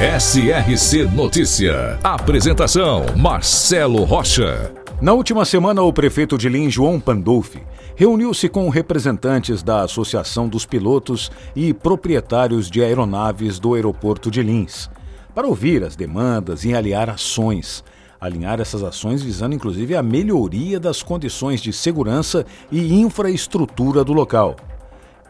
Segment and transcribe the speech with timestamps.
[0.00, 2.00] SRC Notícia.
[2.02, 4.72] Apresentação: Marcelo Rocha.
[5.00, 7.62] Na última semana, o prefeito de Lins, João Pandolfi,
[7.94, 14.90] reuniu-se com representantes da Associação dos Pilotos e Proprietários de Aeronaves do Aeroporto de Lins,
[15.32, 17.84] para ouvir as demandas e alinhar ações.
[18.20, 24.56] Alinhar essas ações visando inclusive a melhoria das condições de segurança e infraestrutura do local.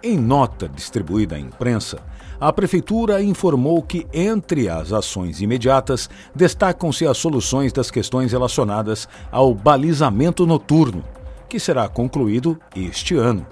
[0.03, 1.99] Em nota distribuída à imprensa,
[2.41, 9.55] a Prefeitura informou que, entre as ações imediatas, destacam-se as soluções das questões relacionadas ao
[9.55, 11.05] balizamento noturno,
[11.49, 13.47] que será concluído este ano,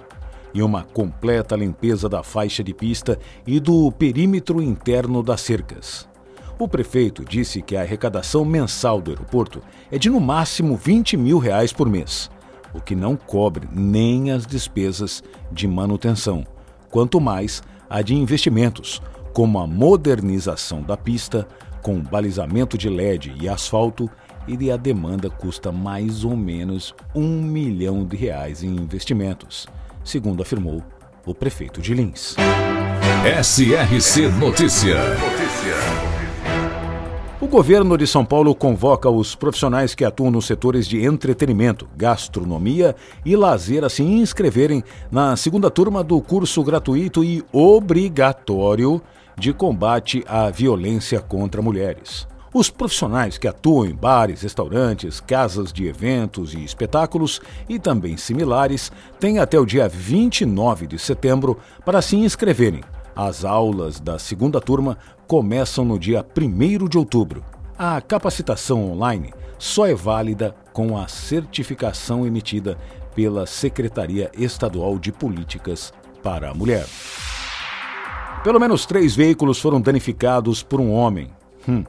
[0.53, 3.17] e uma completa limpeza da faixa de pista
[3.47, 6.07] e do perímetro interno das cercas.
[6.59, 11.39] O prefeito disse que a arrecadação mensal do aeroporto é de no máximo 20 mil
[11.39, 12.29] reais por mês,
[12.73, 16.45] o que não cobre nem as despesas de manutenção,
[16.89, 18.99] quanto mais a de investimentos,
[19.33, 21.47] como a modernização da pista,
[21.83, 24.09] com balizamento de LED e asfalto,
[24.47, 29.67] e a demanda custa mais ou menos um milhão de reais em investimentos,
[30.03, 30.81] segundo afirmou
[31.23, 32.35] o prefeito de Lins.
[33.43, 34.97] SRC Notícia.
[37.43, 42.95] O governo de São Paulo convoca os profissionais que atuam nos setores de entretenimento, gastronomia
[43.25, 49.01] e lazer a se inscreverem na segunda turma do curso gratuito e obrigatório
[49.37, 52.25] de combate à violência contra mulheres.
[52.53, 58.89] Os profissionais que atuam em bares, restaurantes, casas de eventos e espetáculos e também similares
[59.19, 62.83] têm até o dia 29 de setembro para se inscreverem.
[63.15, 64.97] As aulas da segunda turma
[65.33, 67.43] começam no dia 1 de outubro.
[67.75, 72.77] A capacitação online só é válida com a certificação emitida
[73.15, 76.85] pela Secretaria Estadual de Políticas para a Mulher.
[78.43, 81.31] Pelo menos três veículos foram danificados por um homem.
[81.67, 81.83] Hum,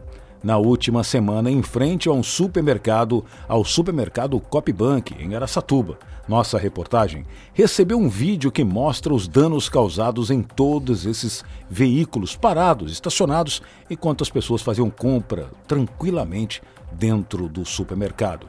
[0.45, 5.99] na última semana em frente a um supermercado, ao supermercado Copbank, em Aracatuba.
[6.29, 7.25] Nossa reportagem
[7.55, 14.23] recebeu um vídeo que mostra os danos causados em todos esses veículos parados, estacionados, enquanto
[14.23, 16.63] as pessoas faziam compra tranquilamente
[16.93, 18.47] dentro do supermercado.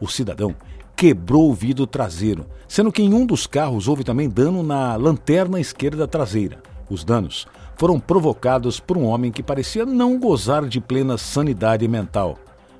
[0.00, 0.54] O cidadão
[0.96, 5.60] quebrou o vidro traseiro, sendo que em um dos carros houve também dano na lanterna
[5.60, 6.62] esquerda traseira.
[6.88, 12.38] Os danos foram provocados por um homem que parecia não gozar de plena sanidade mental.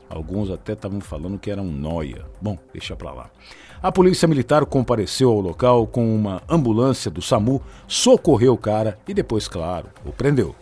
[0.09, 2.25] Alguns até estavam falando que era um noia.
[2.41, 3.31] Bom, deixa pra lá.
[3.83, 9.15] A polícia militar compareceu ao local com uma ambulância do SAMU, socorreu o cara e
[9.15, 10.55] depois, claro, o prendeu.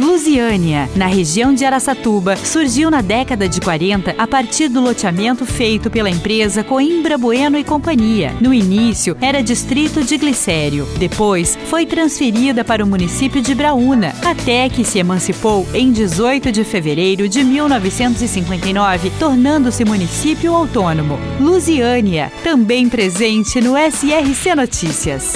[0.00, 5.90] Lusiânia, na região de Araçatuba, surgiu na década de 40 a partir do loteamento feito
[5.90, 8.32] pela empresa Coimbra Bueno e Companhia.
[8.40, 10.86] No início, era distrito de Glicério.
[10.98, 16.62] Depois, foi transferida para o município de Braúna, até que se emancipou em 18 de
[16.62, 21.18] fevereiro de 1959, tornando-se município autônomo.
[21.40, 25.32] Lusiânia, também presente no SRC Notícias.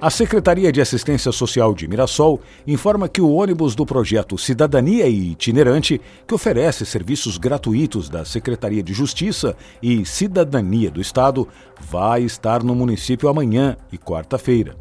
[0.00, 6.00] A Secretaria de Assistência Social de Mirassol informa que o ônibus do projeto Cidadania Itinerante,
[6.26, 11.48] que oferece serviços gratuitos da Secretaria de Justiça e Cidadania do Estado,
[11.80, 14.76] vai estar no município amanhã e quarta-feira.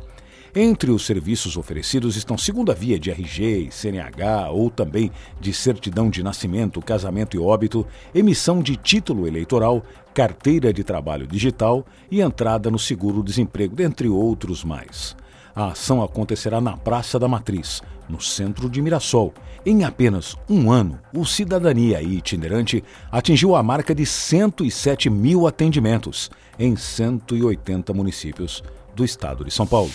[0.57, 6.23] Entre os serviços oferecidos estão segunda via de RG, CNH ou também de certidão de
[6.23, 9.83] nascimento, casamento e óbito, emissão de título eleitoral,
[10.13, 15.13] carteira de trabalho digital e entrada no seguro-desemprego, dentre outros mais.
[15.53, 19.33] A ação acontecerá na Praça da Matriz, no centro de Mirassol.
[19.65, 22.81] Em apenas um ano, o Cidadania Itinerante
[23.11, 28.63] atingiu a marca de 107 mil atendimentos em 180 municípios
[28.95, 29.91] do estado de São Paulo.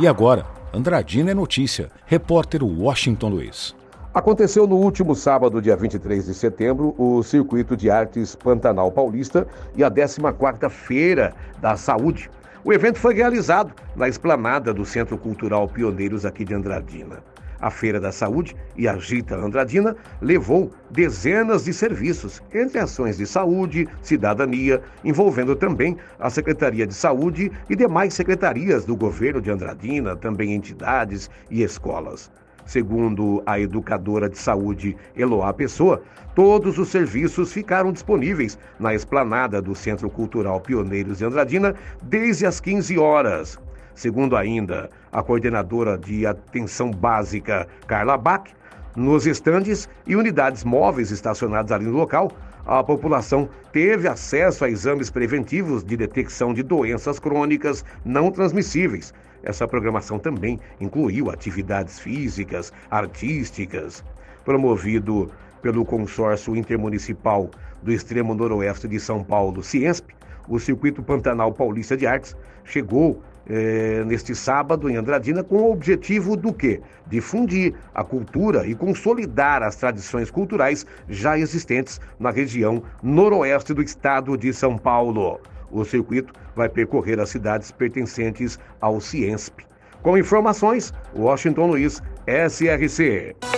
[0.00, 1.90] E agora, Andradina é notícia.
[2.06, 3.74] Repórter Washington Luiz.
[4.14, 9.44] Aconteceu no último sábado, dia 23 de setembro, o Circuito de Artes Pantanal Paulista
[9.76, 12.30] e a 14ª Feira da Saúde.
[12.64, 17.18] O evento foi realizado na esplanada do Centro Cultural Pioneiros aqui de Andradina.
[17.60, 23.26] A Feira da Saúde e a Gita Andradina levou dezenas de serviços, entre ações de
[23.26, 30.14] saúde, cidadania, envolvendo também a Secretaria de Saúde e demais secretarias do governo de Andradina,
[30.14, 32.30] também entidades e escolas.
[32.64, 36.02] Segundo a educadora de saúde Eloá Pessoa,
[36.34, 42.60] todos os serviços ficaram disponíveis na esplanada do Centro Cultural Pioneiros de Andradina desde as
[42.60, 43.58] 15 horas.
[43.98, 48.48] Segundo ainda a coordenadora de atenção básica, Carla Bach,
[48.94, 52.30] nos estandes e unidades móveis estacionados ali no local,
[52.64, 59.12] a população teve acesso a exames preventivos de detecção de doenças crônicas não transmissíveis.
[59.42, 64.04] Essa programação também incluiu atividades físicas, artísticas.
[64.44, 65.28] Promovido
[65.60, 67.50] pelo Consórcio Intermunicipal
[67.82, 70.10] do Extremo Noroeste de São Paulo, Ciesp,
[70.48, 76.36] o Circuito Pantanal Paulista de Artes chegou é, neste sábado em Andradina com o objetivo
[76.36, 76.80] do quê?
[77.06, 84.36] Difundir a cultura e consolidar as tradições culturais já existentes na região noroeste do estado
[84.36, 85.40] de São Paulo.
[85.70, 89.60] O circuito vai percorrer as cidades pertencentes ao Ciensp.
[90.02, 93.57] Com informações, Washington Luiz, SRC.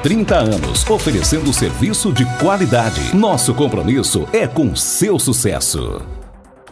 [0.03, 3.15] 30 anos, oferecendo serviço de qualidade.
[3.15, 6.01] Nosso compromisso é com seu sucesso.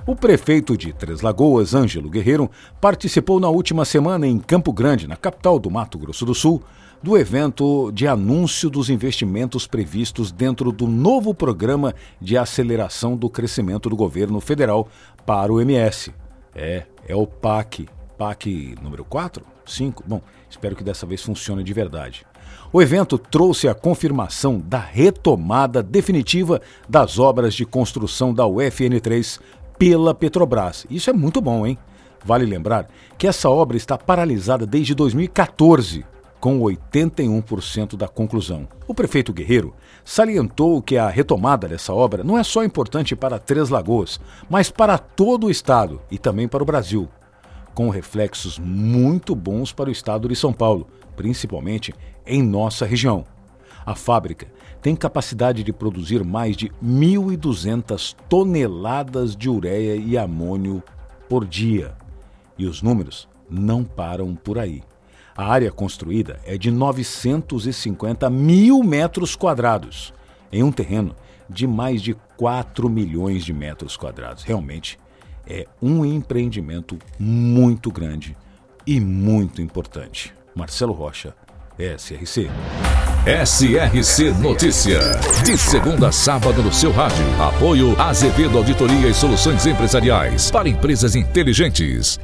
[0.04, 2.50] O prefeito de Três Lagoas, Ângelo Guerreiro,
[2.82, 6.64] participou na última semana em Campo Grande, na capital do Mato Grosso do Sul,
[7.04, 13.92] do evento de anúncio dos investimentos previstos dentro do novo programa de aceleração do crescimento
[13.92, 14.88] do governo federal
[15.24, 16.12] para o MS.
[16.56, 17.88] É, é o PAC,
[18.18, 19.46] PAC número 4?
[19.68, 20.04] 5?
[20.08, 22.26] Bom, espero que dessa vez funcione de verdade.
[22.72, 29.40] O evento trouxe a confirmação da retomada definitiva das obras de construção da UFN3
[29.78, 30.86] pela Petrobras.
[30.90, 31.78] Isso é muito bom, hein?
[32.24, 32.88] Vale lembrar
[33.18, 36.06] que essa obra está paralisada desde 2014,
[36.40, 38.68] com 81% da conclusão.
[38.88, 39.74] O prefeito Guerreiro
[40.06, 44.20] salientou que a retomada dessa obra não é só importante para Três Lagoas,
[44.50, 47.10] mas para todo o estado e também para o Brasil
[47.80, 50.86] com reflexos muito bons para o estado de São Paulo,
[51.16, 51.96] principalmente
[52.28, 53.24] em nossa região.
[53.86, 54.48] A fábrica
[54.82, 60.84] tem capacidade de produzir mais de 1.200 toneladas de ureia e amônio
[61.30, 61.96] por dia.
[62.58, 64.84] E os números não param por aí.
[65.34, 70.14] A área construída é de 950 mil metros quadrados,
[70.52, 71.16] em um terreno
[71.50, 74.44] de mais de 4 milhões de metros quadrados.
[74.44, 75.00] Realmente
[75.50, 78.38] é um empreendimento muito grande
[78.86, 80.34] e muito importante.
[80.56, 81.34] Marcelo Rocha,
[81.78, 82.50] SRC.
[83.26, 85.00] SRC Notícia.
[85.44, 87.26] De segunda a sábado no seu rádio.
[87.42, 92.20] Apoio Azevedo Auditoria e Soluções Empresariais para empresas inteligentes.